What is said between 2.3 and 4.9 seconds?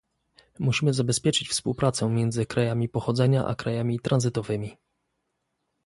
krajami pochodzenia a krajami tranzytowymi